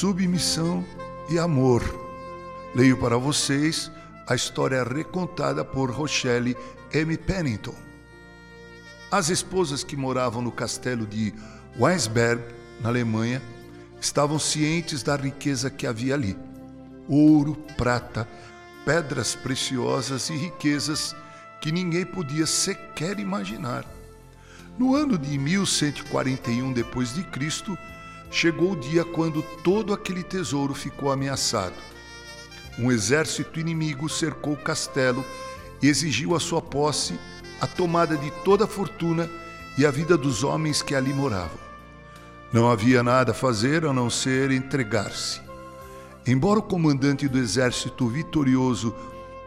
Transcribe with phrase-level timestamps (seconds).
[0.00, 0.82] submissão
[1.28, 1.82] e amor.
[2.74, 3.92] Leio para vocês
[4.26, 6.56] a história recontada por Rochelle
[6.90, 7.18] M.
[7.18, 7.74] Pennington.
[9.10, 11.34] As esposas que moravam no castelo de
[11.78, 12.42] Weinsberg,
[12.80, 13.42] na Alemanha,
[14.00, 16.34] estavam cientes da riqueza que havia ali:
[17.06, 18.26] ouro, prata,
[18.86, 21.14] pedras preciosas e riquezas
[21.60, 23.84] que ninguém podia sequer imaginar.
[24.78, 27.76] No ano de 1141 depois de Cristo,
[28.30, 31.74] chegou o dia quando todo aquele tesouro ficou ameaçado.
[32.78, 35.24] Um exército inimigo cercou o castelo
[35.82, 37.18] e exigiu a sua posse,
[37.60, 39.28] a tomada de toda a fortuna
[39.76, 41.58] e a vida dos homens que ali moravam.
[42.52, 45.40] Não havia nada a fazer a não ser entregar-se.
[46.26, 48.94] Embora o comandante do exército vitorioso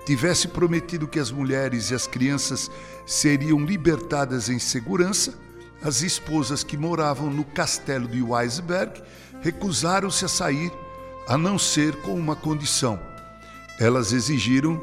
[0.06, 2.70] tivesse prometido que as mulheres e as crianças
[3.06, 5.34] seriam libertadas em segurança,
[5.84, 9.04] as esposas que moravam no castelo de Weisberg
[9.42, 10.72] recusaram-se a sair,
[11.28, 12.98] a não ser com uma condição.
[13.78, 14.82] Elas exigiram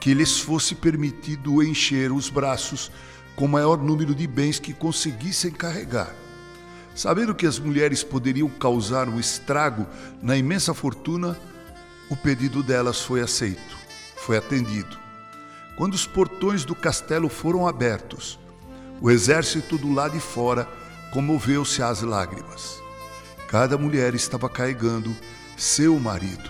[0.00, 2.90] que lhes fosse permitido encher os braços
[3.36, 6.12] com o maior número de bens que conseguissem carregar.
[6.94, 9.86] Sabendo que as mulheres poderiam causar um estrago
[10.20, 11.38] na imensa fortuna,
[12.10, 13.76] o pedido delas foi aceito,
[14.16, 14.98] foi atendido.
[15.76, 18.38] Quando os portões do castelo foram abertos,
[19.02, 20.68] o exército do lado de fora
[21.12, 22.80] comoveu-se às lágrimas.
[23.48, 25.14] Cada mulher estava carregando
[25.56, 26.48] seu marido.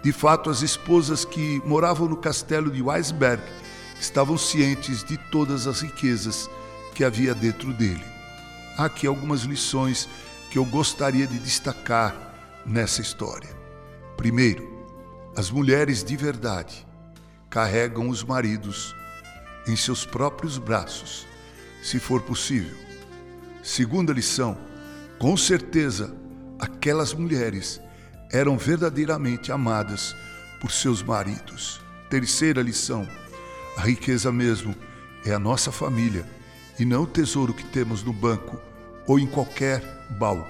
[0.00, 3.42] De fato, as esposas que moravam no castelo de Weisberg
[4.00, 6.48] estavam cientes de todas as riquezas
[6.94, 8.04] que havia dentro dele.
[8.78, 10.08] Há aqui algumas lições
[10.52, 12.14] que eu gostaria de destacar
[12.64, 13.50] nessa história.
[14.16, 14.64] Primeiro,
[15.36, 16.86] as mulheres de verdade
[17.50, 18.94] carregam os maridos
[19.66, 21.26] em seus próprios braços
[21.82, 22.76] se for possível.
[23.62, 24.56] Segunda lição:
[25.18, 26.14] com certeza,
[26.58, 27.80] aquelas mulheres
[28.30, 30.14] eram verdadeiramente amadas
[30.60, 31.80] por seus maridos.
[32.10, 33.06] Terceira lição:
[33.76, 34.74] a riqueza mesmo
[35.24, 36.24] é a nossa família
[36.78, 38.58] e não o tesouro que temos no banco
[39.06, 39.82] ou em qualquer
[40.18, 40.44] baú.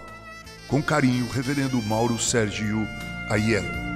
[0.69, 2.87] Com carinho, Reverendo Mauro Sérgio
[3.31, 3.88] Aiello.